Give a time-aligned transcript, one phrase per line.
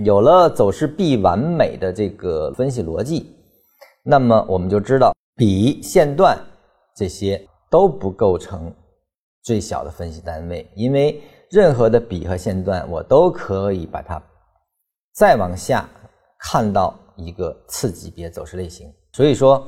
[0.00, 3.26] 有了走势必完美的这个分析逻辑，
[4.02, 6.38] 那么我们就知道笔、线段
[6.96, 8.72] 这些都不构成
[9.42, 14.20] 最小的分析单位，因为任何的笔和线段我都可以把它
[15.14, 15.86] 再往下
[16.38, 18.90] 看到一个次级别走势类型。
[19.12, 19.62] 所以说，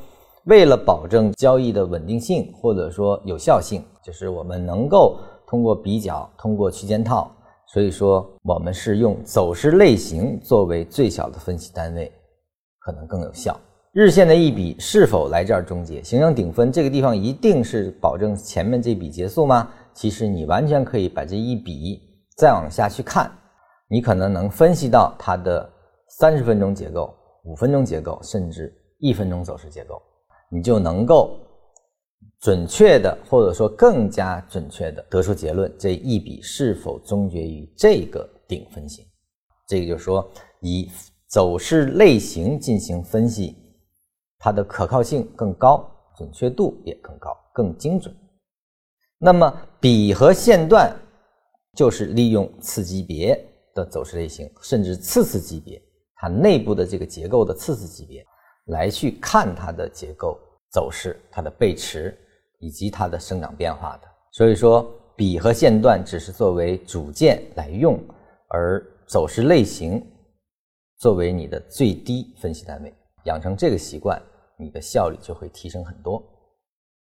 [0.45, 7.31] 为了保证交易的稳定性或者说有效性，就是我们能够通过比较，通过区间套。
[7.75, 12.13] 所以说，我们是用走势类型作为最小的分析单位，
[12.79, 13.59] 可能更有效。
[13.93, 16.71] 日线的一笔是否来这儿终结形成顶分？
[16.71, 19.69] 这个地方一定是保证前面这笔结束吗？
[19.93, 22.01] 其实你完全可以把这一笔
[22.37, 23.29] 再往下去看，
[23.89, 25.69] 你可能能分析到它的
[26.21, 27.13] 三十分钟结构、
[27.43, 30.01] 五分钟结构，甚至一分钟走势结构，
[30.49, 31.37] 你就能够。
[32.45, 39.03] 准确的，或者说更加准确的得出结论，这一笔是否终结于这个顶分型？
[39.67, 40.31] 这个就是说，
[40.61, 40.91] 以
[41.27, 43.57] 走势类型进行分析，
[44.39, 48.15] 它的可靠性更高，准确度也更高，更精准。
[49.17, 50.95] 那么笔和线段
[51.75, 53.43] 就是利用次级别
[53.75, 55.81] 的走势类型，甚至次次级别，
[56.17, 58.23] 它内部的这个结构的次次级别
[58.67, 60.39] 来去看它的结构
[60.71, 62.15] 走势，它的背驰。
[62.65, 68.03] 以及它的生长变化的，所以说笔和线段只是作为主件来用，
[68.49, 70.03] 而走势类型
[70.97, 72.91] 作为你的最低分析单位，
[73.25, 74.19] 养成这个习惯，
[74.59, 76.23] 你的效率就会提升很多。